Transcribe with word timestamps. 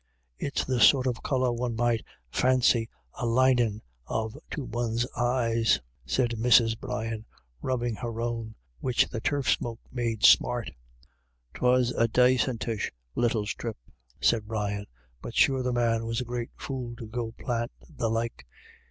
"It's 0.39 0.65
the 0.65 0.79
sort 0.79 1.05
of 1.05 1.21
colour 1.21 1.51
one 1.53 1.75
might 1.75 2.03
fancy 2.31 2.89
a 3.13 3.27
linin' 3.27 3.83
of 4.07 4.35
to 4.49 4.63
,one's 4.63 5.05
eyes," 5.15 5.79
said 6.07 6.31
Mrs. 6.31 6.75
Brian, 6.79 7.23
rubbing 7.61 7.93
her 7.97 8.19
own, 8.19 8.55
which 8.79 9.07
the 9.09 9.21
turf 9.21 9.47
smoke 9.47 9.79
made 9.91 10.25
smart." 10.25 10.71
Twas 11.53 11.91
a 11.91 12.07
dacintish 12.07 12.91
little 13.13 13.45
strip," 13.45 13.77
Brian 14.43 14.79
said," 14.87 14.87
but 15.21 15.35
sure 15.35 15.61
the 15.61 15.71
man 15.71 16.07
was 16.07 16.19
a 16.19 16.25
great 16.25 16.49
fool 16.57 16.95
to 16.95 17.05
go 17.05 17.33
plant 17.33 17.71
the 17.87 18.09
like. 18.09 18.47